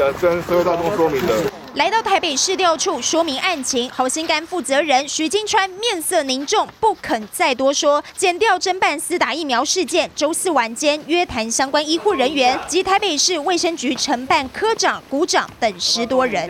[0.00, 1.34] 有没有想跟社会大众说明的？
[1.74, 8.02] 来到台北市调处说明案情，好心肝负责人徐金川面色凝重，不肯再多说。
[8.16, 16.48] 检调侦办私打疫苗事件，周四晚间约谈相关医护人员及台北市卫生局承办科长、股长等十多人。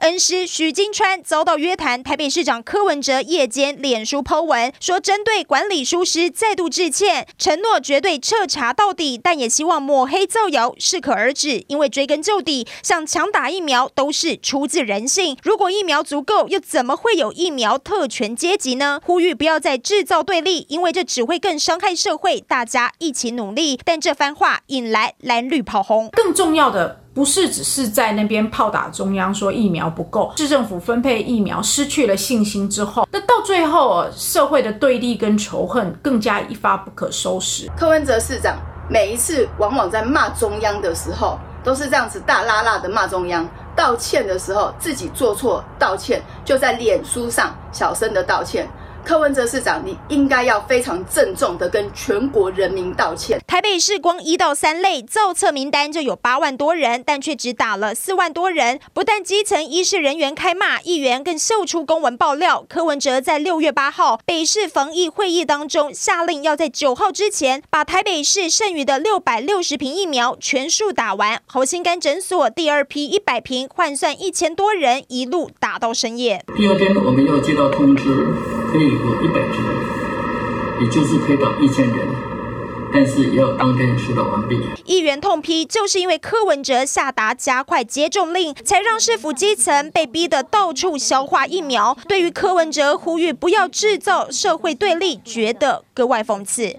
[0.00, 11.62] 恩师许金川遭到约谈，台北市长柯文哲夜间脸书抛文说，针对管理疏失再度致歉，承诺绝对彻查到底，但也希望抹黑造谣适可而止。
[11.68, 19.02] 因为追根究底，想强打疫苗都是出自人性，如果疫苗足够，又怎么会有疫苗特权阶级呢？
[19.04, 23.78] 呼吁不要再制造对立，因为这只会更伤害社会，大家一起努力。
[23.84, 27.02] 但这番话引来蓝绿跑红，更重要的。
[27.12, 37.68] 不是只是在那边炮打中央，说疫苗不够，市政府分配疫苗失去了信心之后，那到最后社会的对立跟仇恨更加一发不可收拾。
[37.76, 38.56] 柯文哲市长
[38.88, 48.68] 每一次往往在骂中央的时候，都是这样子大剌剌的骂中央，道歉的时候自己做错道歉，就在脸书上小声的道歉。
[49.10, 53.40] 柯文哲市长，你应该要非常郑重的跟全国人民道歉。
[53.44, 58.78] 台北市光一到三类造册名单就有八万多人，但却只打了四万多人。
[58.94, 62.64] 不但基层医事人员开骂，议员更秀出公文爆料。
[62.68, 71.42] 柯文哲在六月八号北市防疫会议当中，下令要在九号之前把台北市剩余的六百六十瓶疫苗全数打完。
[71.46, 76.44] 侯心肝诊所第二批一百瓶换算一千多人，一路打到深夜。
[76.56, 78.59] 第二天我们又接到通知。
[78.70, 79.58] 可以有一百只，
[80.80, 82.08] 也就是可以打一千人，
[82.92, 84.60] 但是也要当天施打完毕。
[84.84, 91.96] 议员痛批，就是因为柯文哲下达加快接种令，才让市府基层被逼得到处消化疫苗。
[92.08, 96.76] 对于柯文哲呼吁不要制造社会对立，觉得格外讽刺。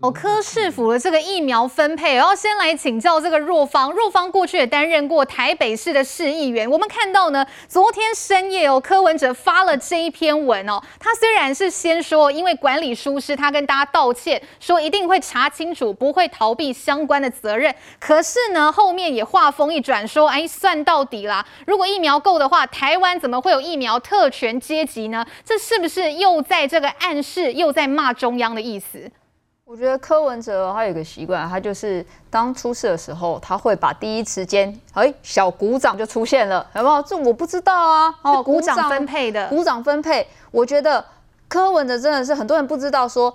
[0.00, 3.92] 哦，柯市府的这个疫苗分配，然后先来请教这个若芳。
[3.92, 6.68] 若芳过去也担任过台北市的市议员。
[6.68, 10.82] 我们看到呢，昨天深夜哦，柯文哲发了这一篇文哦。
[10.98, 17.72] 他虽然是先说因为管理疏失，他跟大家道歉，说一定会查清楚，不会逃避相关的责任。
[18.00, 21.46] 可是呢，后面也话锋一转，说哎，算到底啦。
[21.66, 25.24] 如果疫苗够的话，台湾怎么会有疫苗特权阶级呢？
[25.44, 29.08] 这是不是又在这个暗示，又在骂中央的意思？
[29.70, 37.00] 我觉得柯文哲他有个习惯，他就是当出事的时候，他会把第一时间，哎，小鼓掌就出现了，有没有？
[37.02, 38.12] 这我不知道啊。
[38.22, 40.26] 哦，鼓掌分配的，鼓掌分配。
[40.50, 41.04] 我觉得
[41.46, 43.32] 柯文哲真的是很多人不知道，说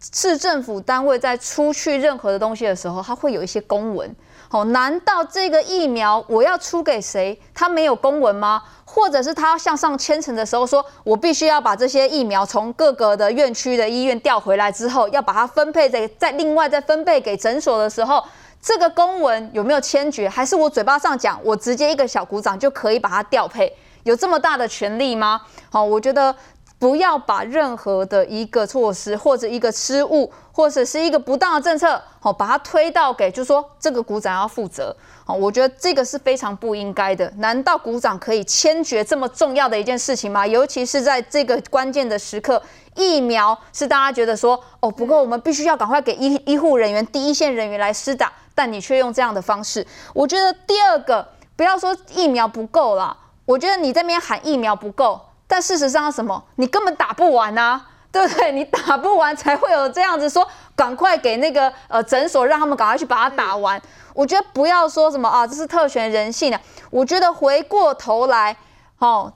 [0.00, 4.14] 市政府单位在出去任何的东西的时候，他会有一些公文。
[4.50, 7.38] 哦，难道这个疫苗我要出给谁？
[7.52, 8.62] 他没有公文吗？
[8.86, 18.24] 或者是他要向上签呈的时候说，我必须要把这些疫苗从各个的院区的医院调回来之后，要把它分配在再另外再分配给诊所的时候，
[18.62, 20.26] 这个公文有没有签决？
[20.26, 23.70] 还是我嘴巴上讲，我直接一个小鼓掌就可以把它调配？
[24.04, 25.42] 有这么大的权力吗？
[25.68, 26.34] 好，我觉得。
[26.78, 34.94] 不要把任何的一个措施或者一个失误，或者是一个不当的政策，好，把它推到给，就是说这个股长要负责，
[35.24, 37.28] 好，我觉得这个是非常不应该的。
[37.38, 40.46] 难道股长可以签决这么重要的一件事情吗？
[40.46, 42.62] 尤其是在这个关键的时刻，
[42.94, 49.84] 疫苗是大家觉得说，哦，不过我们必须要赶快给医医护人员、第一线人员来施打，但你却用这样的方式，
[50.14, 55.20] 我觉得第二个，不要说疫苗不够啦，我觉得你这边喊疫苗不够。
[55.48, 56.44] 但事实上，什么？
[56.56, 58.52] 你根本打不完啊，对不对？
[58.52, 63.80] 你打不完才会有这样子说，赶快给那个呃诊所，让他们赶快去把它打完。
[64.14, 66.60] 我觉得不要说什么啊，这是特权人性啊。
[66.90, 68.56] 我觉得回过头来，
[68.98, 69.32] 哦，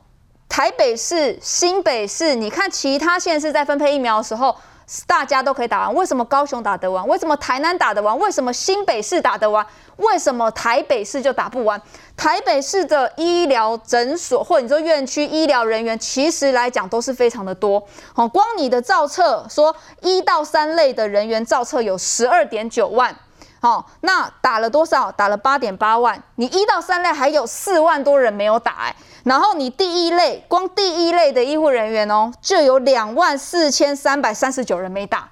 [0.49, 4.55] 台北市、新北市，你看其他县市在分配疫苗的时候。
[5.07, 7.07] 大家都可以打完，为什么高雄打得完？
[7.09, 8.19] 为什么台南打得完？
[8.19, 9.67] 为什么新北市打得完？
[9.97, 11.81] 为什么台北市就打不完？
[12.17, 17.83] 台北市的医疗诊所或者你说院区医疗人员，其实来讲都是非常的多。
[18.13, 23.15] 好，光你的造册说一到三类的人员造册有十二点九万。
[23.61, 25.13] 好，那打了多少？
[25.13, 26.21] 打了八点八万。
[26.35, 35.29] 你一到三类还有四万多人没有打，哎，然后你第一类，光第一类的医护人员哦，就有两万四千三百三十九人没打。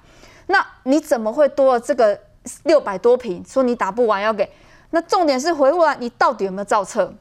[0.47, 2.19] 那你怎么会多了这个
[2.63, 3.43] 六百多瓶？
[3.47, 4.49] 说你打不完要给？
[4.91, 7.13] 那重点是回过来，你到底有没有造册？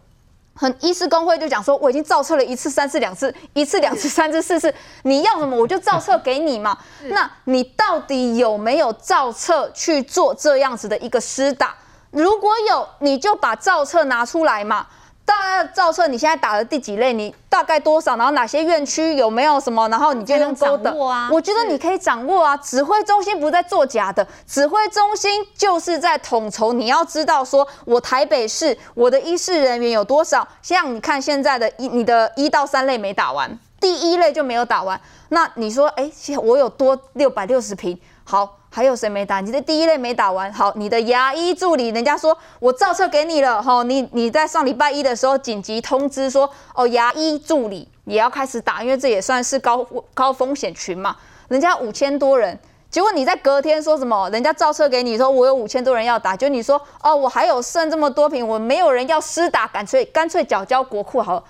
[0.55, 4.75] 很医师工会就讲说，我已经造册了一次、三次、两次，一次、两次、三次、四次，
[5.05, 6.77] 你要什么我就造册给你嘛。
[7.09, 11.75] 那你到底有没有造册去做这样子的一个施打？
[12.11, 14.87] 如果有，你就把造册拿出来嘛。
[15.31, 17.13] 大概造册，你现在打了第几类？
[17.13, 20.91] 你大概多少，然后哪些院区有没有什么，然后你就用勾的。
[21.07, 26.73] 啊、我觉得你可以掌握啊，指挥中心不是在做假的，指挥中心就是在统筹。
[26.73, 30.47] 你要知道，说我台北市我的医事人员有多少？
[30.63, 35.01] 像你看现在的一，你的一到三类没打完，第一类就没有打完。
[35.29, 36.11] 那你说，哎，
[36.43, 38.57] 我有多六百六十平，好。
[38.73, 39.41] 还有谁没打？
[39.41, 49.85] 你的第一类没打完，好，你的牙医助理，人家说我造册给你了，哈，你你在上礼拜一的时候紧急通知说，哦，牙医助理也要开始打，因为这也算是高
[50.15, 51.17] 高风险群嘛，
[51.49, 52.57] 人家五千多人，
[52.89, 54.31] 结果你在隔天说什么？
[54.31, 61.45] 人家造册给你说我有五千多人要打，就你说哦，我还有剩这么多瓶，我没有人要施打，干脆干脆缴交国库好了，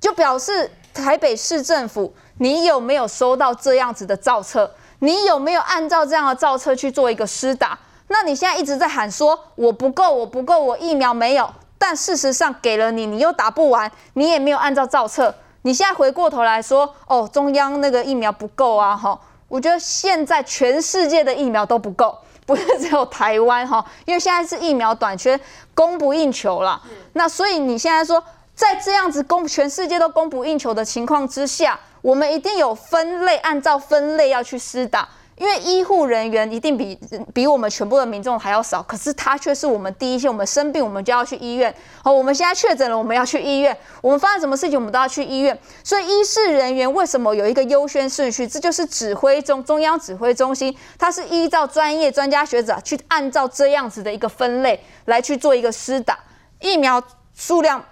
[0.00, 4.70] 就表示台北市政府你有没有收到这样子的造册？
[5.00, 7.78] 你有没有按照这样的造册去做一个施打？
[8.08, 11.48] 那你现在一直在喊说我不够，我不够，我疫苗没有。
[11.78, 15.34] 但事实上给了你，你又打不完，你也没有按照造册。
[15.62, 19.18] 你现在回过头来说，哦，中央那个疫苗不够啊，哈。
[19.48, 25.38] 我觉得现在全世界的疫苗都不够，不是只有台湾哈，因为现在是疫苗短缺，
[25.74, 26.82] 供不应求了。
[27.12, 28.22] 那所以你现在说，
[28.54, 31.78] 在这样子供全世界都供不应求的情况之下。
[32.08, 35.06] 我们一定有分类，按照分类要去施打，
[35.36, 36.98] 因为医护人员一定比
[37.34, 40.26] 比我们全部的民众还要少，可是他却是我们第一线。
[40.26, 41.74] 我们生病，我们就要去医院。
[42.02, 43.76] 好，我们现在确诊了，我们要去医院。
[44.00, 45.58] 我们发生什么事情，我们都要去医院。
[45.84, 48.48] 所以，医事人员为什么有一个优先顺序？
[48.48, 56.18] 这就是指挥中中央指挥中心，它是依照专业专家学者去按照这样子的一个分类来去做一个施打
[56.58, 57.02] 疫苗
[57.34, 57.84] 数量。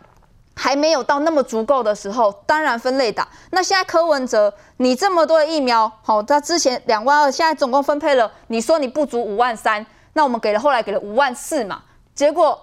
[0.59, 3.29] 还没有到那么足够的时候，当然分类打。
[3.51, 11.83] 那现在柯文哲，你这么多的疫苗，好，他之前两万二，现在总共分配了，你说你不足五万三，那我们给了，后来给了五万四嘛，
[12.15, 12.59] 结果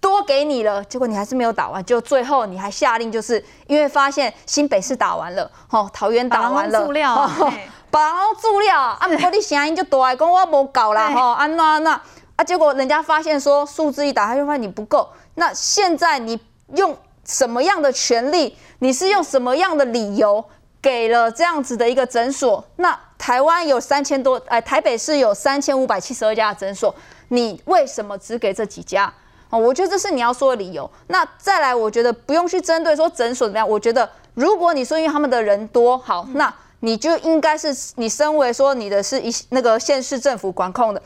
[0.00, 7.34] 多给你了，结果你还是没有打完，就最后你还下令，就是因为发现新北市打完了，好，桃园打完了，把料啊，
[7.90, 11.98] 把注料啊，不过你声音就大，讲我无搞啦，吼，安那那
[12.36, 16.38] 啊，结果人家发现说数字一打，他就发现你不够，那现在你
[16.76, 16.94] 用。
[17.30, 18.56] 什么样的权利？
[18.80, 20.44] 你是用什么样的理由
[20.82, 22.64] 给了这样子的一个诊所？
[22.76, 26.94] 那台湾有三千多，哎，台北市有三千五百七十二家的诊所，
[27.28, 29.12] 你为什么只给这几家？
[29.50, 30.90] 哦，我觉得这是你要说的理由。
[31.08, 33.68] 那再来，我觉得不用去针对说诊所怎么样。
[33.68, 41.02] 我觉得如果你说因为他们的人多，好，那你就应该是你身为说你的是一那个县市政府管控的，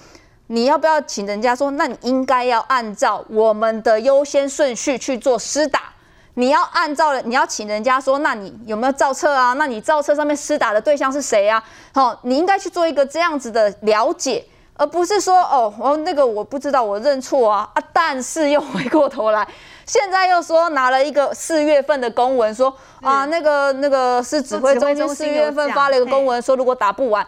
[0.47, 1.73] 你要不要请人家说？
[1.73, 5.94] 那你应该要按照我们的优先顺序去做施打。
[6.35, 9.53] 你要按照，你要请人家说，那你有没有造册啊？
[9.53, 11.63] 那你造册上面施打的对象是谁啊？
[11.93, 14.45] 好，你应该去做一个这样子的了解，
[14.77, 17.83] 而不是说哦，哦那个我不知道，我认错啊啊！
[17.93, 19.47] 但是又回过头来，
[19.87, 27.25] 现在又说拿了一个四月份的公文说啊，那个那个是指挥中心四月份发了一个公文说，如果打不完，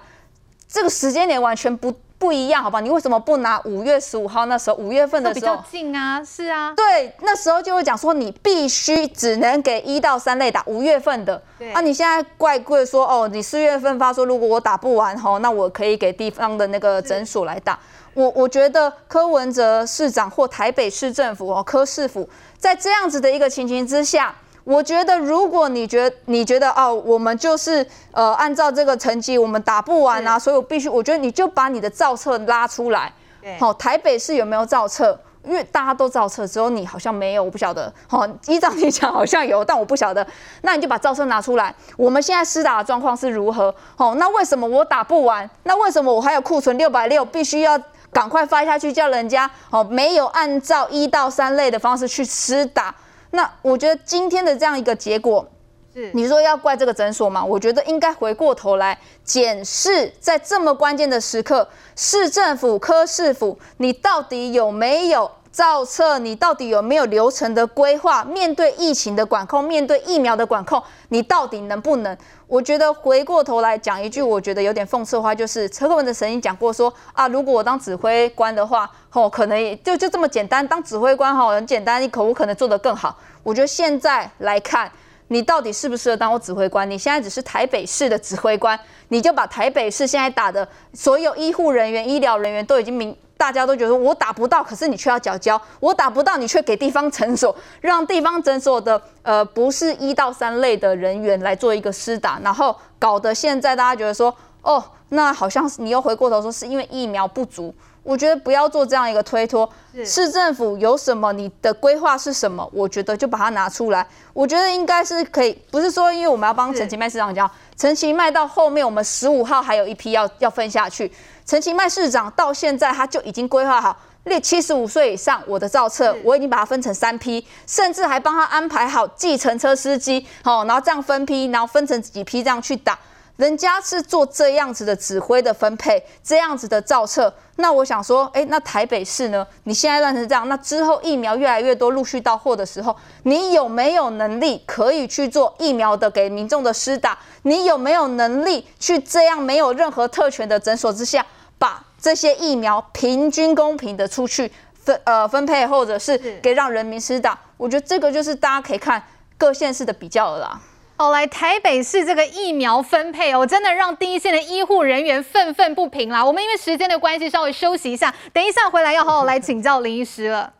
[0.68, 1.94] 这个时间点完全不。
[2.18, 2.80] 不一样，好吧？
[2.80, 6.24] 你为什么不拿五月十五号那时候五月份的时候比较近啊？
[6.24, 11.40] 是啊，对，那时候就会讲说你必须只能给一到三类打五月份的。
[11.58, 17.78] 对啊，你现在怪贵说哦，你四月份发说如果我打不完吼，那我可以给地方的那个诊所来打。
[18.14, 22.26] 我我觉得柯文哲市长或台北市政府哦，柯市府
[22.58, 24.34] 在这样子的一个情形之下。
[24.66, 33.12] 我觉得，如果你觉得你觉得哦，我们就是呃，按照这个成绩，我们打不完啊，所以我必须，我觉得你就把你的造册拉出来。
[33.60, 35.16] 好，台北市有没有造册？
[35.44, 37.92] 因为大家都造册，只有你好像没有，我不晓得。
[38.08, 40.26] 好，依照你讲好像有，但我不晓得。
[40.62, 41.72] 那你就把造册拿出来。
[41.96, 43.72] 我们现在施打的状况是如何？
[43.94, 45.48] 好，那为什么我打不完？
[45.62, 47.80] 那为什么我还有库存六百六，必须要
[48.12, 52.92] 赶快发下去，叫人家哦，没有按照一到三类的方式去施打？
[53.36, 55.46] 那我觉得今天的这样一个结果，
[55.92, 57.44] 是你说要怪这个诊所吗？
[57.44, 66.18] 我觉得应该回过头来检视，在这么关键的时刻，市政府、科市府，你到底有没有造册？
[66.18, 68.24] 你到底有没有流程的规划？
[68.24, 72.16] 面对疫情的管控，面对疫苗的管控，你到底能不能？
[72.46, 83.16] 我觉得回过头来讲一句，我觉得有点讽刺的话，就是陈克文的曾经讲过说啊，如果我当指挥官的话，哦，可能也就就这么简单，当指挥官哈，很简单，你可不可能做得更好？
[83.42, 84.90] 我觉得现在来看，
[85.28, 86.88] 你到底适不适合当我指挥官？
[86.88, 93.16] 你现在只是台北市的指挥官，你就把台北市现在打的所有医护人员、医疗人员都已经明。
[93.36, 107.74] 大家都觉得我打不到，可是你却要缴交；我打不到，你却给地方诊所，让地方诊所的呃不是一到三类的人员来做一个施打，然后搞得现在大家觉得说，哦，那好像是你又回过头说是因为疫苗不足。
[108.02, 109.68] 我觉得不要做这样一个推脱。
[110.04, 112.64] 市政府有什么，你的规划是什么？
[112.72, 114.06] 我觉得就把它拿出来。
[114.32, 121.10] 我觉得应该是可以，不是说因为我们要帮陈其迈市长讲，陈其迈到后面我们十五号还有一批要要分下去。
[121.46, 132.98] 陈其迈市长到现在他就已经规划好，列七十五岁以上我的造册，我已经把它分成三批，甚至还帮他安排好计程车司机，好，然后这样分批，然后分成几批这样去打。
[133.36, 137.32] 人家是做这样子的指挥的分配，这样子的造册。
[137.56, 139.46] 那我想说，哎，那台北市呢？
[139.64, 147.18] 你现在乱成这样，那之后疫苗越来越多陆续到货的时候，你有没有能力可以去做疫苗的给民众的施打？
[147.42, 151.24] 你有没有能力去这样没有任何特权的诊所之下，
[151.58, 157.38] 把这些疫苗平均公平的出去分呃分配，或者是给让人民施打？
[157.56, 159.02] 我觉得这个就是大家可以看
[159.38, 160.60] 各县市的比较了啦。
[160.98, 166.24] 哦，来台北市这个疫苗分配哦，真的让第一线的医护人员愤愤不平啦。
[166.24, 170.54] 我们因为时间的关系，稍微休息一下，等一下回来要好好来请教林医师了。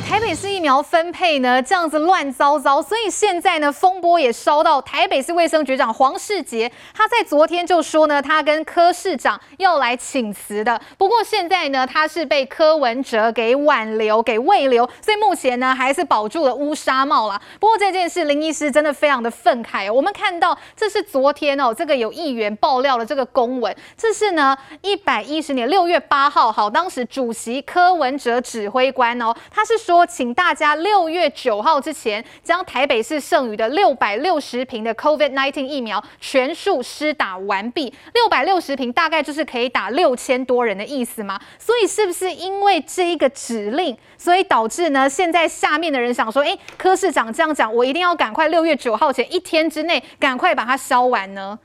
[0.00, 10.80] 台北市疫苗分配呢，这样子乱糟糟，所以现在呢，风波也烧到台北市卫生局长黄世杰，他在昨天就说呢，他跟柯市长要来请辞的。
[10.96, 17.38] 不过现在呢，他是被柯文哲给挽留、给慰留，所以目前呢，还是保住了乌纱帽啦。
[17.60, 19.92] 不过这件事，林医师真的非常的愤慨哦。
[19.92, 29.81] 我们看到这是昨天哦，这个有议员爆料了这个公文，这是呢一百一十年六月八号，好，当时主席柯文哲指挥官哦，他是。
[29.84, 37.92] 说，请大家六月九号之前将台北市剩余的六百六十瓶的 COVID-19 疫苗全数施打完毕。
[38.14, 41.40] 六百六十瓶大概就是可以打六千多人的意思吗？
[41.58, 45.08] 所以是不是因为这一个指令，所以导致呢？
[45.08, 51.58] 现在下面的人想说，哎，柯市长这样讲，我一定要赶快六月九号前一天之内赶快把它烧完呢？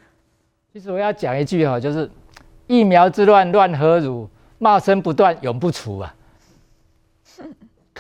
[0.73, 2.09] 其实我要讲一句哈，就是
[2.65, 6.13] 疫苗之乱乱何如，骂声不断永不除啊。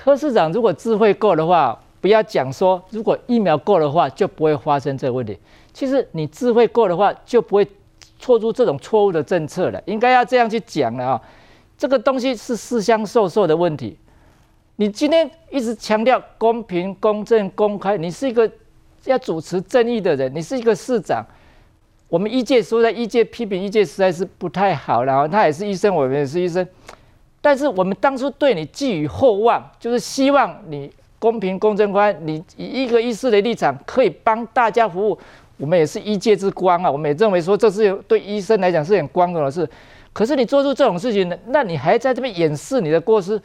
[0.07, 5.37] 柯市长如果智慧够的话，不要讲说如果疫苗够的话就不会发生这个问题。
[5.73, 7.67] 其实你智慧够的话，就不会
[8.17, 9.83] 错出这种错误的政策了。
[9.85, 11.21] 应该要这样去讲了啊！
[11.77, 13.97] 这个东西是私相授受的问题。
[14.77, 18.49] 你今天一直强调公平、公正、公开，你是一个
[19.03, 21.21] 要主持正义的人，你是一个市长。
[22.07, 26.65] 我们一届说在一届批评一届实在是不太好，然后他也是医生，我们也是医生。
[27.41, 35.17] 但是我们当初对你寄予厚望，就是希望你公平、公正、公开，你以一个医师的立场可以帮大家服务。
[35.57, 39.67] 我们也是医界之光啊，我们也认为说这是对医生来讲是很光荣的事。
[40.13, 43.41] 可是你做出这种事情，那你还在这边掩饰你的过失，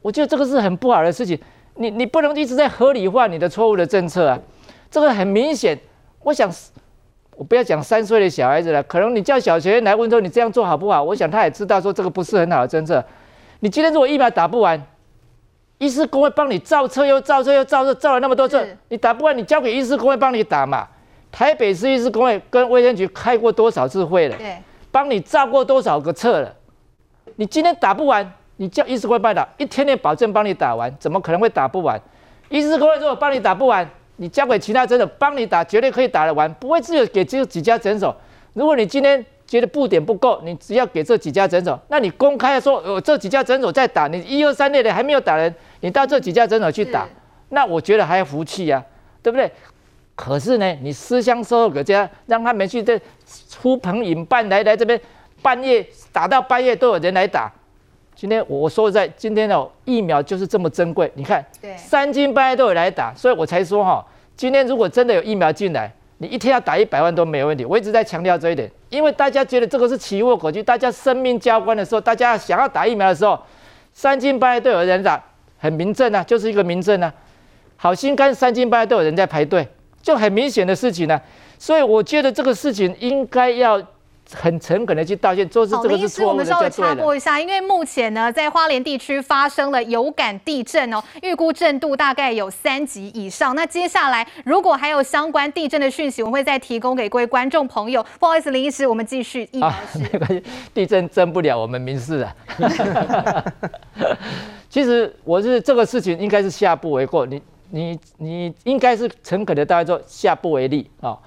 [0.00, 1.38] 我觉得这个是很不好的事情。
[1.74, 4.38] 你你不能一直在合理化你的错误的政策啊，
[4.90, 5.78] 这个很明显。
[6.22, 6.50] 我想，
[7.36, 11.02] 我不要讲三岁的小孩子了，可能你叫小学生来问说你这样做好不好？
[11.02, 13.04] 我想他也知道说这个不是很好的政策。
[13.64, 14.80] 你今天如果疫苗打不完，
[15.78, 20.88] 医师工会帮你造册又造册又造册，造了那么多册，你打不完，你交给医师工会帮你打嘛。
[21.30, 24.36] 台北市医师工会跟卫生局开过多少次会了？
[24.36, 24.58] 对，
[24.90, 26.52] 帮你造过多少个册了？
[27.36, 32.00] 你今天打不完，你叫医师公会帮你打，一天内保证帮你打完，怎么可能会打不完？
[32.48, 38.12] 医师工会如果帮你打不完，你交给其他诊所帮你打，绝对可以打得完，不会只有给只有几家诊所。
[38.54, 47.06] 如果你今天觉得布点不够，你只要给这几家诊所，那你公开说，呃，这几家诊所在打，你一二三类的还没有打人，你到这几家诊所去打，
[47.50, 48.82] 那我觉得还要服气呀，
[49.22, 49.52] 对不对？
[50.16, 52.98] 可是呢，你私相授受，这样让他们去这
[53.60, 54.98] 呼朋引伴来来这边，
[55.42, 57.52] 半夜打到半夜都有人来打。
[58.14, 61.44] 今天我说实在，今天的疫苗就是这么珍贵，你看，
[61.76, 64.02] 三更半夜都有来打，所以我才说哈，
[64.34, 65.92] 今天如果真的有疫苗进来。
[66.22, 73.36] 你一天要打一百万都没有问题，我一直在强调这一点，因为大家觉得这个是奇货可居，大家生命交关的时候，大家想要打疫苗的时候，
[73.92, 75.20] 三更半夜都有人打，
[75.58, 77.12] 很明证啊，就是一个明证啊，
[77.74, 79.66] 好心肝三更半夜都有人在排队，
[80.00, 81.20] 就很明显的事情呢、
[81.58, 83.82] 所以我觉得这个事情应该要。
[84.34, 86.32] 很诚恳的去道歉，做是这个是错误的。
[86.32, 93.54] 我们稍微插播一下，因为目前呢，在花莲地区发生了有感地震哦，预估震度大概有三级以上。
[93.54, 98.04] 那接下来如果还有相关地震的讯息，我们会再提供给各位观众朋友。
[98.18, 99.98] 不好意思，林医师，我们继续疫苗室。
[99.98, 102.34] 啊， 没关系，地震震不了我们民事啊。
[104.68, 111.18] 其实我是这个事情应该是下不为过，你你你应该是诚恳的大家说下不为例啊。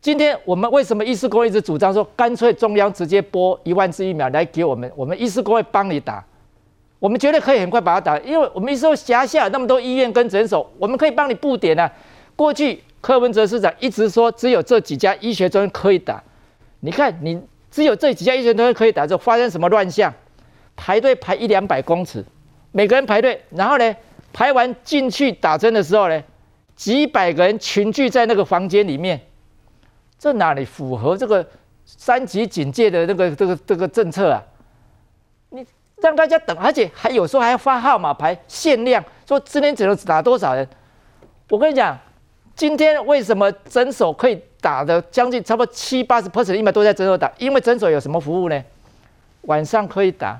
[0.00, 6.24] 今天我们为什么医师公会一直主张说，干脆中央直接拨一万支疫苗来给我们，我们医师公会帮你打，
[6.98, 11.92] 我们绝对可以很快把它打，因为我们医师会辖下那么多医院跟诊所，我们可以帮你布点啊。
[12.34, 16.22] 过去柯文哲市长一直说只有这几家医学中心可以打，
[16.80, 17.38] 你看你
[17.70, 20.10] 只有这几家医学中心可以打，就发生什么乱象？
[20.76, 22.24] 排队排一两百公尺，
[22.72, 23.94] 每个人排队，然后呢，
[24.32, 26.22] 排完进去打针的时候呢，
[26.74, 29.20] 几百个人群聚在那个房间里面，
[30.20, 31.44] 这哪里符合这个
[31.86, 34.42] 三级警戒的那个这个这个政策啊？
[35.48, 40.68] 你让大家等，而且还有时候还要发号码牌限量，说今天只能打多少人。
[41.48, 41.98] 我跟你讲，
[42.54, 47.32] 今天为什么诊所可以打的将近差不多七八十 percent 疫苗都在诊所打？
[47.38, 48.62] 因为诊所有什么服务呢？
[49.42, 50.38] 晚上可以打。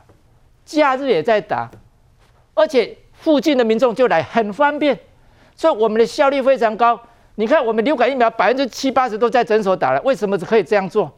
[0.67, 1.71] 假日也在打，
[2.53, 4.99] 而且附近的民众就来很方便，
[5.57, 7.01] 所以我们的效率非常高。
[7.37, 11.11] 你看，我们流感疫苗百分之七八十都在诊所打了，为什么可以这样做？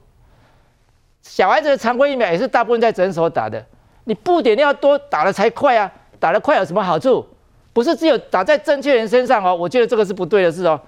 [1.22, 3.64] 小孩子的常规疫苗也是大部分在诊所打的，
[4.04, 5.92] 你布点要多打了才快啊！
[6.18, 7.26] 打得快有什么好处？
[7.72, 10.80] 不是只有打在正确人身上哦，我觉得这个是不对的事哦。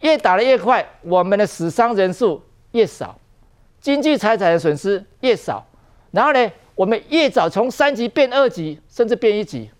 [0.00, 3.16] 越打得越快，我们的死伤人数越少，
[3.80, 5.64] 经济财产的损失越少，
[6.10, 6.50] 然后呢？
[6.74, 9.70] 我们越早从三级变二级，甚至变一级，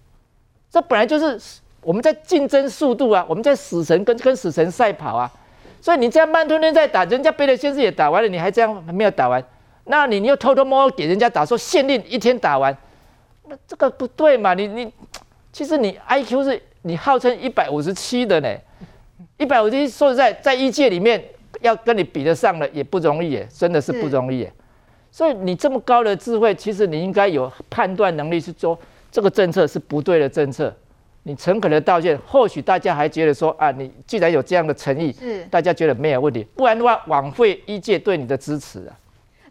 [0.71, 1.41] 这本来就是
[1.83, 5.31] 我们在竞争速度啊，我们在死神跟跟死神赛跑啊。
[5.81, 9.45] 所以你这样慢吞吞在打，人家别的先生也打完了，你还这样还没有打完，
[9.87, 12.77] 那你又偷偷摸摸给人家打，说限令一天打完，
[13.49, 14.55] 那这个不对嘛？
[14.55, 14.93] 你你
[15.53, 18.49] 其实你 IQ 是你号称一百五十七的呢，
[19.39, 21.21] 一百五十七说实在，在一届里面
[21.63, 24.53] 要跟你比得上的也不容易耶，真的是不容易耶。
[25.11, 28.79] 所以你这么高的智慧，其实你应该有判断能力，是说
[29.11, 30.73] 这个政策是不对的政策。
[31.25, 36.43] 你诚恳的道歉，或许大家还觉得说啊，你既然有这样的诚意，是大家觉得没有问题。
[36.57, 38.91] 不然的话，枉费医界对你的支持啊。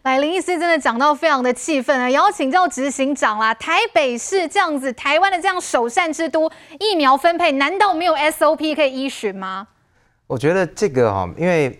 [0.02, 3.54] 来，林医师真的讲到非常的气愤啊，也要请教执行长啦。
[3.54, 9.68] 台北市这样子，台湾的这样首善之都，疫苗分配难道没有 SOP 可以依循吗？
[10.26, 11.78] 我觉得这个哈，因为。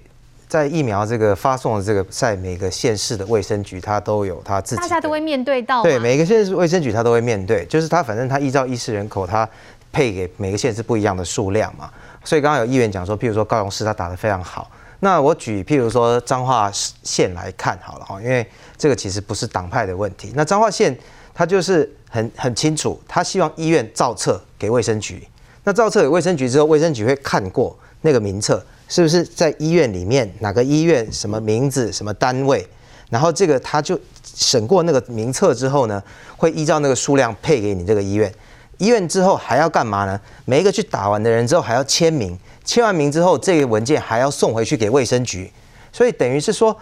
[0.49, 5.83] 在疫苗这个发送的这个，在每个县市的卫生局，它都有它自己，大家都会面对到。
[5.83, 9.49] 对，每个县市卫生局它都会面对，就是它反正它依照医师人口，它
[9.93, 11.91] 配给每个县是不一样的数量嘛。
[12.25, 14.71] 所以刚刚有议员讲说，譬如说高雄市他打得非常好。
[15.01, 18.47] 那我举譬如说彰化县来看好了哈，因为
[18.79, 20.33] 这个其实不是党派的问题。
[20.35, 20.97] 那彰化县
[21.35, 25.27] 他就是很很清楚，他希望医院造册给卫生局。
[25.65, 28.65] 那造册给卫生局之后，卫生局会看过那个名册。
[28.89, 32.69] 是不是在医院里面哪个医院什么名字什么单位，
[33.09, 36.03] 然后这个他就审过那个名册之后呢，
[36.37, 38.31] 会依照那个数量配给你这个医院。
[38.79, 40.21] 医院之后还要干嘛呢？
[40.45, 45.51] 每一个去打完的人之后还要签名，签完名之后这个文件还要送回去给卫生局。
[45.93, 46.77] 所以等于是说，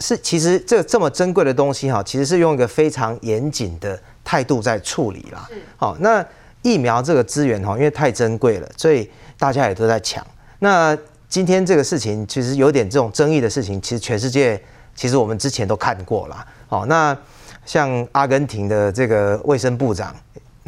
[0.00, 5.48] 是其实这这么珍贵的东西哈，其实是用一个非常严谨的态度在处理啦。
[5.76, 6.24] 好，那
[6.62, 10.26] 疫苗这个资源哈，因为太珍贵了，所以大家也都在抢。
[10.58, 10.96] 那
[11.28, 14.60] 今天这个事情其实有点这种争议的事情，其实全世界
[14.96, 16.44] 其实我们之前都看过了。
[16.66, 17.16] 好，那
[17.64, 20.12] 像阿根廷的这个卫生部长，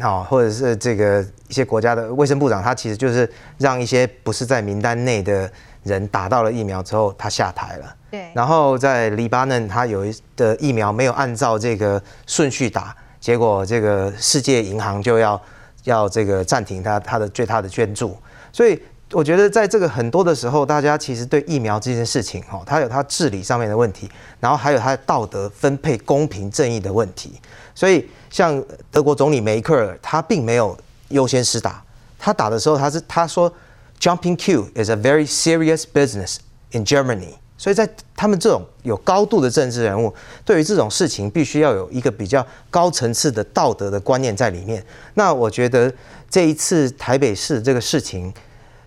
[0.01, 5.51] 哦，或者是这个一些国家的卫生部长，他其实就是让一些不是在名单内的
[5.83, 7.95] 人打到了疫苗之后，他下台了。
[8.09, 8.31] 对。
[8.33, 15.41] 然后在黎巴嫩，他有一的疫苗没有按照这个顺序打，结果这个世界银行就要
[15.83, 18.17] 要这个暂停他他的对他的捐助，
[18.51, 18.81] 所以。
[19.13, 24.09] 我觉得在这个很多的时候，大家其实对疫苗这件事情，哈，它有它治理上面的问题，
[24.39, 27.37] 然后还有它的道德分配公平正义的问题。
[27.75, 30.77] 所以，像德国总理梅克尔，他并没有
[31.09, 31.83] 优先施打，
[32.17, 33.51] 他打的时候，他是他说
[33.99, 36.37] ，Jumping queue is a very serious business
[36.71, 37.33] in Germany。
[37.57, 44.83] 所以在他们这种有高度的政治人物，对于这种事情，必须要有一个比较高层次的道德的观念在里面。
[45.13, 45.93] 那我觉得
[46.29, 48.33] 这一次台北市这个事情。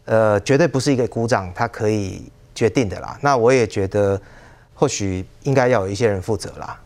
[0.07, 3.19] 呃，绝对不是一个鼓掌他可以决定的啦。
[3.23, 4.21] 那我也觉得，
[4.75, 6.79] 或许应该要有一些人负责啦。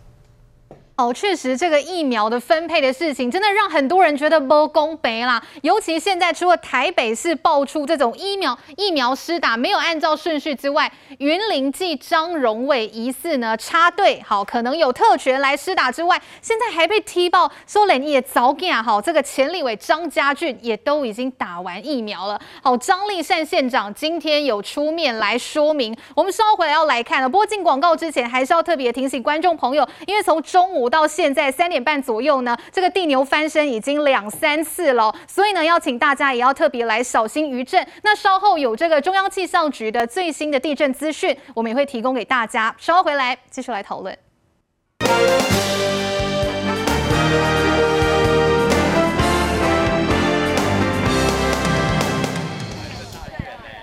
[0.99, 5.41] 哦，确实，这个疫苗的分配的事情，真的让很多人觉得不公平啦。
[5.63, 22.41] 尤其现在，除了台北市爆出这种疫苗疫苗施打没有按照顺序之外，云林暨张荣伟疑似呢插队，好，可能有特权来施打之外，现在还被踢爆说连也早讲好，这个前立委张家俊也都已经打完疫苗了。
[22.61, 27.29] 好，张丽善县长今天有出面来说明，我们稍后回来要来看了。
[27.29, 30.88] 不过进广告之前，还是要特别提醒观众朋友，因为从中午。
[30.88, 37.87] 到现在三点半左右呢，这个地牛翻身已经两三次了，所以呢，要请大家也要特别来小心余震。
[38.03, 42.74] 那稍后有这个中央气象局的最新的地震资讯，我们也会提供给大家。
[42.79, 44.16] 稍后回来继续来讨论。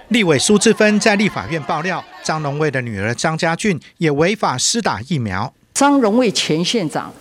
[0.09, 5.53] 立委苏治芬在立法院爆料，张荣卫的女儿张家俊也违法施打疫苗。
[5.75, 7.11] 张荣卫前县长，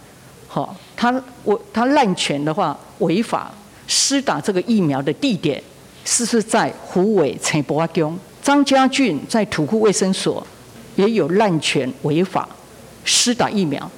[0.47, 1.13] 好，他
[1.43, 3.53] 我他滥权的话，违法
[3.89, 5.61] 施打这个疫苗的地点
[6.05, 8.17] 是是在虎尾陈伯公。
[8.41, 10.47] 张家俊在土库卫生所
[10.95, 12.49] 也有滥权违法
[13.05, 13.91] 施打疫苗。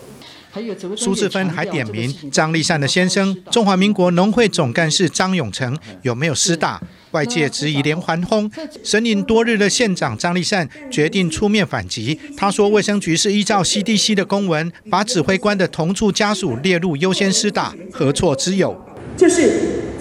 [0.97, 8.51] 苏志芬还点名张立善的先生中华民国农会总干事张永成有没有施打，外界质疑连环轰。
[8.83, 18.77] 神隐多日的县长张立善决定出面反击，他说卫生局是依照 CDC 的公文，把指挥官的同住家属列入优先施打，何错之有？
[19.17, 19.51] 这是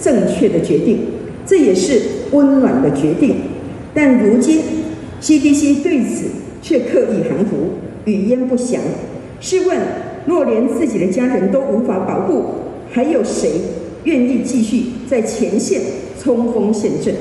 [0.00, 1.06] 正确的决定，
[1.46, 3.36] 这也是温暖的决定，
[3.94, 4.62] 但如今
[5.20, 6.30] CDC 对此
[6.62, 8.80] 却刻意含糊，语焉不详。
[9.40, 9.78] 试问？
[10.26, 12.56] 若连自己的家人都无法保护，
[12.92, 13.60] 还有谁
[14.04, 15.80] 愿意继续在前线
[16.20, 17.14] 冲锋陷阵？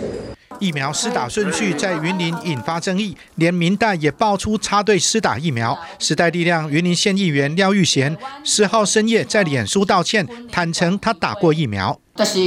[0.60, 5.78] 疫苗施打顺序在云林引发争议，连民代也爆出插队施打疫苗。
[6.00, 12.00] 时代力量云林县议员廖玉贤十号深夜在脸书道歉，坦承他打过疫苗。
[12.16, 12.40] 但是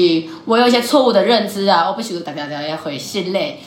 [0.46, 3.58] 我有一些错误的认知啊，我不许大家大家会心累。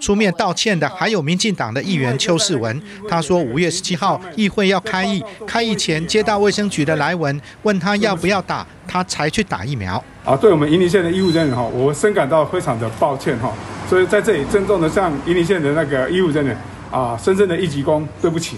[0.00, 10.02] 出面道歉的还有民进党的议员邱世文，他说五月十七号议会要开议，开议前接到卫生局的来文，问他要不要打，他才去打疫苗。
[10.24, 13.52] 啊，对我们云林县的医务人员哈，我深感到非常的抱歉哈，
[13.88, 16.56] 所以在这里郑重的向云林县的那个医务人员
[16.90, 18.56] 啊，深深的一鞠躬，对不起。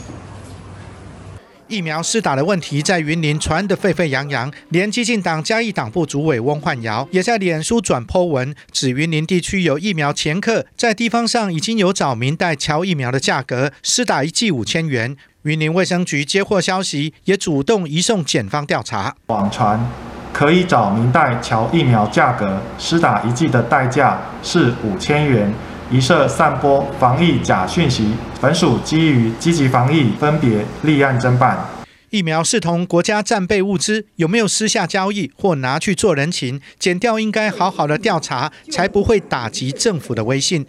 [1.69, 15.17] 疫苗施打的问题在云林传得沸沸扬扬，连基进党嘉义党部主委翁焕尧也在脸书转 po 文，指云林地区有疫苗掮客，在地方上已经有找民代乔疫苗的价格，施打一剂五千元。
[15.43, 19.15] 云林卫生局接获消息，也主动移送检方调查。
[19.27, 19.81] 网传
[20.33, 25.53] 可以找民代乔疫苗价格，施打一剂的代价是五千元。
[25.91, 28.07] 一涉散播防疫假讯息，
[28.43, 31.59] 本属基于积极防疫，分别立案侦办。
[32.11, 36.61] 疫苗视同国家战备物资，有没有私下交易或拿去做人情？
[36.79, 40.67] 减掉应该好好的调查，才不会打击政府的威信。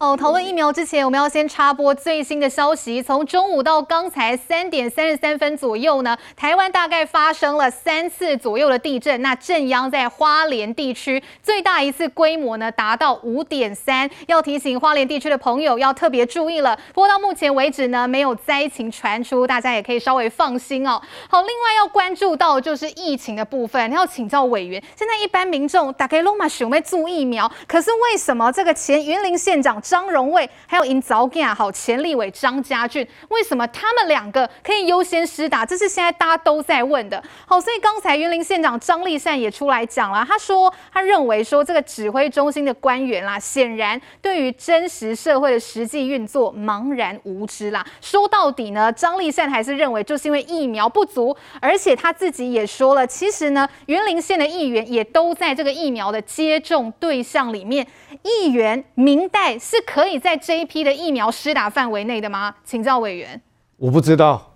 [0.00, 3.02] 哦，讨论疫苗之前，我们要先插播最新的消息。
[3.02, 9.20] 从中午到刚才三点三十三分左右呢，台湾大概发生了三次左右的地震。
[9.20, 14.08] 那震央在花莲地区，最大一次规模呢达到五点三。
[14.26, 16.74] 要提醒花莲地区的朋友要特别注意了。
[16.94, 20.98] 不过到目前为止呢，没有灾情传出，大家也可以稍微放心哦。
[21.28, 24.82] 好，另外要关注到就是疫情的部分，要请教委员。
[24.96, 29.78] 现在一般民众大概拢嘛想要注疫苗，可是为什么这个前云林县长？
[29.90, 35.66] 张荣卫还有尹早健好前立委张家俊，为什么他们两个可以优先施打？
[35.66, 37.20] 这是现在大家都在问的。
[37.44, 47.84] 好，所以刚才云林县长张立善也出来讲了，他说他认为说这个指挥中心的官员啦，显然对于真实社会的实际运作茫然无知啦。
[48.00, 57.84] 说到底呢，张立善还是认为就是因为疫苗不足，而且他自己也说了，其实呢，云林县的议员也都在这个疫苗的接种对象里面，
[58.22, 59.79] 议员明代是。
[59.82, 62.54] 可以在这一批的疫苗施打范围内的吗？
[62.64, 63.40] 请教委员。
[63.76, 64.54] 我不知道，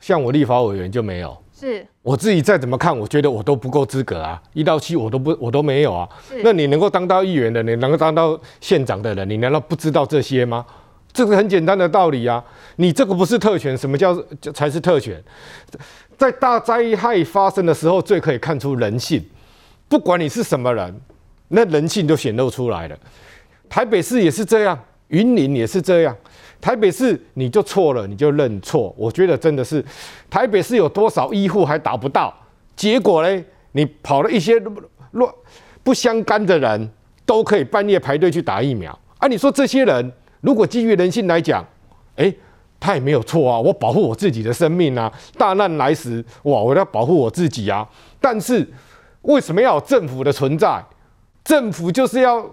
[0.00, 1.36] 像我立法委员就没有。
[1.58, 1.86] 是。
[2.02, 6.08] 我自己再怎么看，我觉得我都不够资格啊，一到七我都不我都没有啊。
[6.42, 10.64] 那你能够当到议员的，你能够当到县长的人，你难道不知道这些吗？
[11.12, 12.44] 这个很简单的道理啊。
[12.76, 14.14] 你这个不是特权，什么叫
[14.54, 15.22] 才是特权？
[16.16, 19.24] 在大灾害发生的时候，最可以看出人性。
[19.88, 21.00] 不管你是什么人，
[21.48, 22.96] 那人性都显露出来了。
[23.68, 26.16] 台北市也是这样，云林也是这样。
[26.60, 28.92] 台北市你就错了，你就认错。
[28.96, 29.84] 我觉得真的是，
[30.30, 32.34] 台北市有多少医护还打不到？
[32.74, 33.44] 结果呢？
[33.72, 34.58] 你跑了一些
[35.12, 35.30] 乱
[35.82, 36.90] 不相干的人，
[37.26, 38.98] 都可以半夜排队去打疫苗。
[39.18, 41.64] 啊，你说这些人如果基于人性来讲，
[42.16, 42.34] 诶，
[42.80, 43.60] 他也没有错啊。
[43.60, 47.86] 我保护我自己的生命啊，大难来时，哇，我要保护我自己啊。
[48.18, 48.66] 但是
[49.22, 50.82] 为什么要有政府的存在？
[51.44, 52.50] 政府就是要。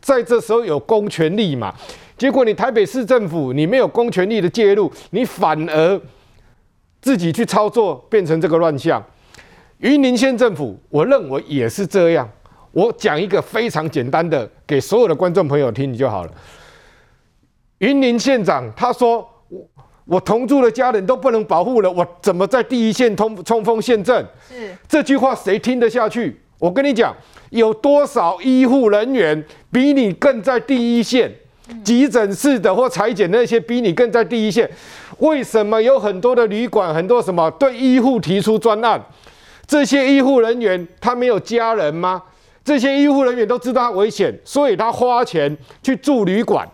[0.00, 1.74] 在这时候有公权力嘛？
[2.16, 6.00] 结果你台北市政府你没有公权力的介入，你反而
[7.00, 9.04] 自己去操作，变成这个乱象。
[9.78, 12.28] 云林县政府，我认为也是这样。
[12.70, 16.30] 我讲一个非常简单的，给所有的观众朋友听就好了。
[17.78, 19.68] 云林县长他说：“我
[20.04, 26.40] 我同住的家人都不能保护了，我怎么在第一线冲冲锋陷阵？”是这句话谁听得下去？
[26.62, 27.12] 我跟你讲。
[27.50, 31.30] 有多少医护人员比你更在第一线？
[31.84, 34.66] 急诊室的或裁剪那些比你更在第一线？
[35.18, 38.98] 为什么有很多的旅馆，很多什么对医护提出专案？
[39.66, 42.22] 这些医护人员他没有家人吗？
[42.64, 46.66] 这些医护人员都知道他危险，所以他花钱去住旅馆。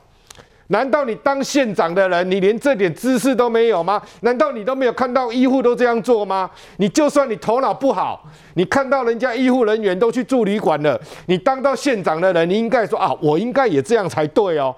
[0.69, 4.01] 难道你当县长的人，你连这点知识都没有吗？
[4.21, 6.51] 难道你都没有看到医护都这样做吗？
[6.77, 8.23] 你就算你头脑不好，
[8.55, 14.75] 你看到人家医护人员都去住旅馆了，你当到县长的人，你应该说啊，我应该也这样才对哦。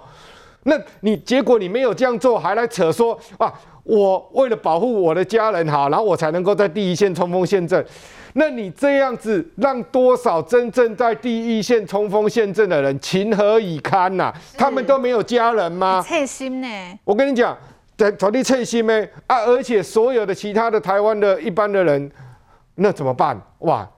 [0.63, 7.85] 那你结果你没有这样做，还来扯说啊，我为了保护我的家人好，然后我才能够在第一线冲锋陷阵。
[8.35, 14.35] 那你这样子让多少真正在第一线冲锋陷阵的人情何以堪呐、啊？
[14.57, 16.01] 他们都没有家人吗？
[16.07, 16.69] 切心呢？
[17.05, 17.57] 我跟你讲，
[17.97, 19.41] 在传递切心呢啊！
[19.45, 22.11] 而且所有的其他的台湾的一般的人，
[22.77, 23.41] 那怎么办？
[23.61, 23.89] 哇！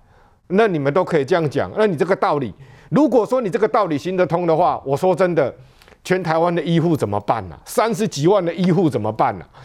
[0.48, 2.54] 那你们都可以这样讲，那你这个道理，
[2.90, 5.54] 如果说你这个道理行得通的话，我说真的，
[6.02, 7.60] 全台湾的医护怎么办呢、啊？
[7.66, 9.60] 三十几万的医护怎么办呢、啊？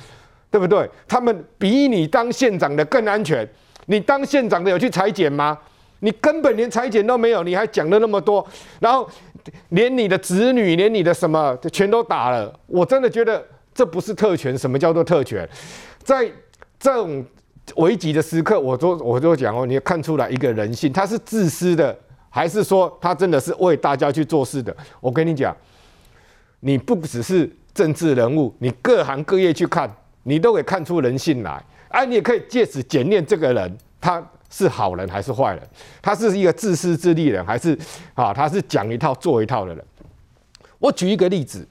[0.51, 0.89] 对不对？
[1.07, 3.47] 他们比你当县长的更安全。
[3.87, 5.57] 你当县长的有去裁剪吗？
[5.99, 8.47] 你根本连裁剪都没有，你还讲了那么多，
[8.79, 9.09] 然后
[9.69, 12.53] 连你的子女，连你的什么全都打了。
[12.67, 14.55] 我真的觉得这不是特权。
[14.55, 15.49] 什么叫做特权？
[16.03, 16.31] 在
[16.79, 17.25] 这种
[17.77, 21.97] 危急的时刻，我都我都讲哦，你看出来一个人性，他是自私的，
[22.29, 24.75] 还是说他真的是为大家去做事的？
[24.99, 25.55] 我跟你讲，
[26.59, 31.63] 你不只是政治人物，你各行各业去看，你都给看出人性来。
[31.89, 35.61] 哎、啊，你也可以借此检验这个人，他是好人还是坏人？
[36.01, 37.77] 他是一个自私自利人，还是
[38.13, 38.33] 啊？
[38.33, 39.85] 他是讲一套做一套的人？
[40.79, 41.67] 我举一个例子，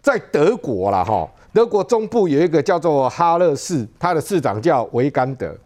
[0.00, 5.56] 在德国啦，哈，德国中部有一个叫做哈勒市，他的市长叫维甘德，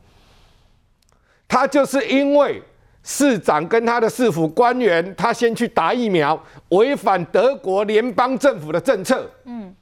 [1.46, 2.62] 他就是因为
[3.02, 6.40] 市长跟他的市府官员，他先去打疫苗，
[6.70, 9.74] 违反德国联邦政府的政策，嗯，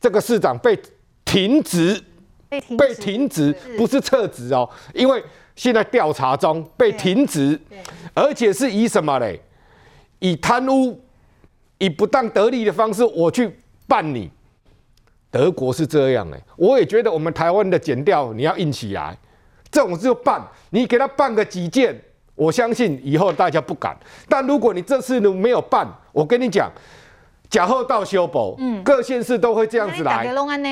[0.00, 0.80] 这个市长被
[1.24, 2.02] 停职。
[2.76, 5.22] 被停职不是撤职哦，因为
[5.56, 7.58] 现在调查中被停职，
[8.14, 9.40] 而且是以什么嘞？
[10.18, 11.00] 以贪污、
[11.78, 14.30] 以不当得利的方式，我去办你。
[15.30, 19.16] 德国是这样哎，我也觉得我们台湾的检调你要硬起来，
[19.70, 21.98] 这种就办，你给他办个几件，
[22.34, 23.96] 我相信以后大家不敢。
[24.28, 26.70] 但如果你这次都没有办，我跟你讲。
[27.52, 30.26] 假后到修补，嗯，各县市都会这样子来。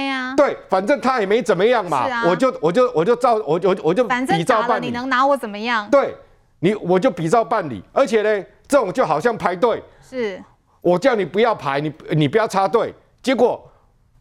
[0.08, 4.86] 啊、对，反正他也没怎么样嘛，啊、我就我就我就照我我我就比照办理。
[4.86, 5.86] 你能拿我怎么样？
[5.90, 6.16] 对，
[6.60, 7.82] 你我就比照办理。
[7.92, 10.42] 而且呢，这种就好像排队，是，
[10.80, 13.62] 我叫你不要排，你你不要插队，结果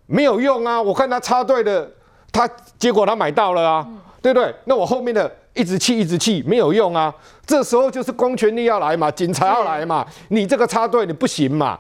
[0.06, 0.82] 没有用啊！
[0.82, 1.90] 我看他插队的，
[2.30, 2.46] 他
[2.78, 4.54] 结果他买到了啊，嗯、对不对？
[4.66, 7.14] 那我后面的一直气一直气，没有用啊！
[7.46, 11.80] 这时候就是公权力要来嘛，警察要来嘛，你这个插队你不行嘛。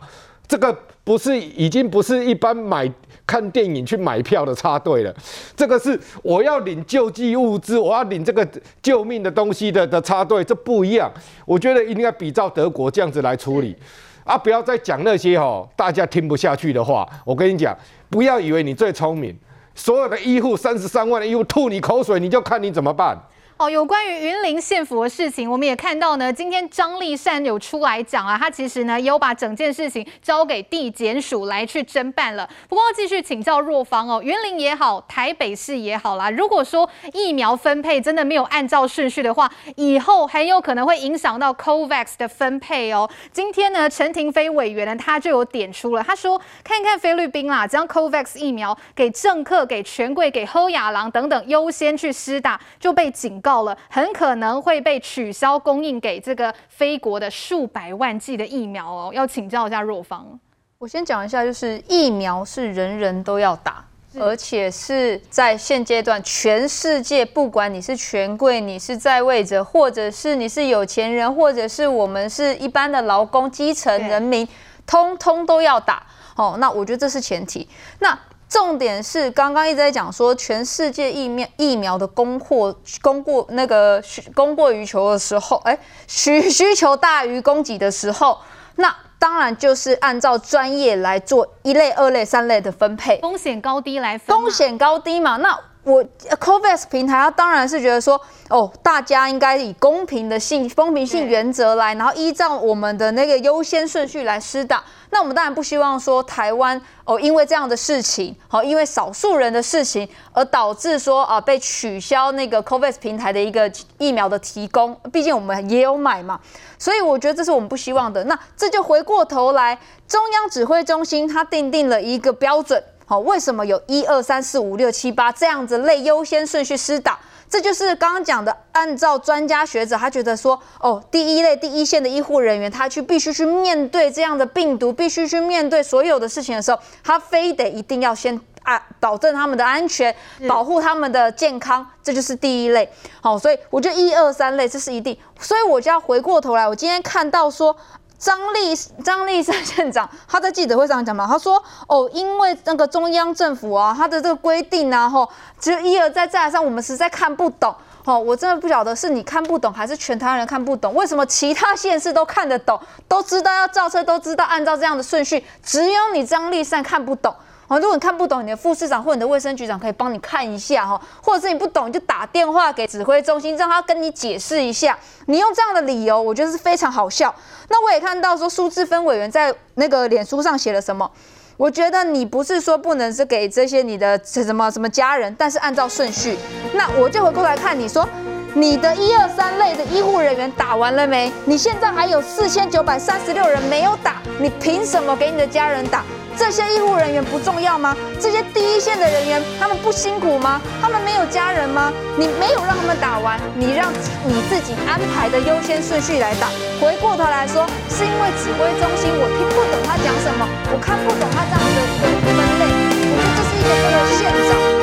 [0.49, 2.91] 这个不是已经不是一般买
[3.27, 5.15] 看电影去买票的插队了，
[5.55, 8.45] 这个是我要领救济物资，我要领这个
[8.81, 11.09] 救命的东西的的插队，这不一样。
[11.45, 13.75] 我觉得应该比照德国这样子来处理，
[14.23, 17.07] 啊，不要再讲那些哦，大家听不下去的话。
[17.23, 17.77] 我跟你讲，
[18.09, 19.37] 不要以为你最聪明，
[19.75, 23.15] 所有的医护三十三万的医护吐你口水，你就看你怎么办。
[23.59, 26.31] 哦，有关于云林县府的事情，我们也看到呢。
[26.31, 32.49] 今天张立善有出来讲啊，他其实呢有把整件事情交给地检署来去侦办了。
[32.69, 36.31] 不过继续请教若芳哦，云林也好，台北市也好啦。
[36.31, 43.09] 如果说疫苗分配真的没有按照顺序的话，以后很有可能会影响到 COVAX 的分配哦。
[43.33, 53.48] 今天呢，陈亭妃委员呢，他就有点出了，他说看看菲律宾啦，将 COVAX 疫苗给政客、给权贵、给侯亚郎等等优先去施打，就被警告。
[53.49, 59.11] 到了，很可能会被取消供应给这个非国的数百万剂的疫苗哦。
[59.11, 60.39] 要请教一下若芳，
[60.77, 63.83] 我先讲一下，就是疫苗是人人都要打，
[64.19, 74.47] 而且是在现阶段，全世界不管你是权贵，你是在位者，或者是你是有钱人，或者是我们是一般的劳工、基层人民，
[74.85, 76.03] 通通都要打。
[76.35, 77.67] 哦，那我觉得这是前提。
[77.97, 78.15] 那
[78.49, 88.39] 重点是刚刚一直在讲说，全世界疫苗疫苗的供货供过那个供过于求的时候，哎，需需求大于供给的时候，
[88.75, 95.37] 那当然就是按照专业来做一类、二类、三类的分配，风险高低来分，风险高低嘛。
[95.37, 104.83] 那我 COVAX 平台，它当然是觉得说，哦，大家应该以公平的性公平性原则来，然后依照我们的那个优先顺序来施打。
[105.11, 114.93] 那我们当然不希望说台湾哦，因为这样的事情，好，因为少数人的事情而导致说啊被取消那个 COVAX 平台的一个疫苗的提供。
[115.11, 116.39] 毕竟我们也有买嘛，
[116.77, 118.23] 所以我觉得这是我们不希望的。
[118.25, 127.17] 那这就回过头来，中央指挥中心它定定了一个标准，好，为什么有一二三四五六七八这样子类优先顺序施打？
[127.49, 140.15] 这就是刚刚讲的，按照专家学者，他觉得说，哦，第一类第一线的医护人员，他去必须去面对这样的病毒，必须去面对所有的事情的时候，他非得一定要先啊保证他们的安全，
[140.47, 142.87] 保护他们的健康，这就是第一类。
[143.21, 147.75] 好，所以我觉得一二三类这是一定，所以我就要回过头来，我今天看到说。
[148.19, 155.27] 张丽张丽山县长他在记者会上讲嘛，他说哦，因为那个中央政府啊，他的这个规定啊，吼，
[155.57, 162.77] 只有一而再再而三，我们实在看不懂，吼，我真的不晓得是你看不懂，还是全台湾人看不懂，为什么其他县市都看得懂，
[163.07, 167.33] 都知道要造车，都知道按照这样的顺序，只有你张丽善看不懂。
[167.77, 174.97] 如果你看不懂，你的副市长或你的卫生局长可以帮你看一下哈，或者是你不懂，就打电话给指挥中心，让他跟你解释一下。
[175.27, 177.33] 你用这样的理由，我觉得是非常好笑。
[177.67, 181.09] 那我也看到说，苏治芬委员在那个脸书上写了什么？
[181.57, 186.37] 我觉得你不是说不能是给这些你的什么什么家人，但是按照顺序。
[186.73, 188.07] 那我就回过来看，你说
[188.55, 191.31] 你的一二三类的医护人员打完了没？
[191.45, 196.03] 你现在还有四千九百三十六人没有打，你凭什么给你的家人打？
[196.37, 197.95] 这些医护人员不重要吗？
[198.19, 200.61] 这些第一线的人员，他们不辛苦吗？
[200.81, 201.91] 他们没有家人吗？
[202.17, 203.91] 你没有让他们打完，你让
[204.25, 206.47] 你自己安排的优先顺序来打。
[206.81, 212.63] 回过头来说，是因为指挥中心我听不懂他讲什么，我看不懂他这样的一个分类，
[213.03, 214.78] 我觉得这是一个社会现象。